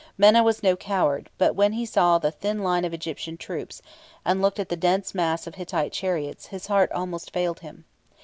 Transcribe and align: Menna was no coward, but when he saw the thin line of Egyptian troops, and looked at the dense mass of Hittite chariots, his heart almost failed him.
Menna 0.19 0.43
was 0.43 0.63
no 0.63 0.75
coward, 0.75 1.29
but 1.37 1.53
when 1.53 1.73
he 1.73 1.85
saw 1.85 2.17
the 2.17 2.31
thin 2.31 2.63
line 2.63 2.85
of 2.85 2.91
Egyptian 2.91 3.37
troops, 3.37 3.83
and 4.25 4.41
looked 4.41 4.57
at 4.59 4.69
the 4.69 4.75
dense 4.75 5.13
mass 5.13 5.45
of 5.45 5.53
Hittite 5.53 5.91
chariots, 5.93 6.47
his 6.47 6.65
heart 6.65 6.91
almost 6.91 7.29
failed 7.29 7.59
him. 7.59 7.85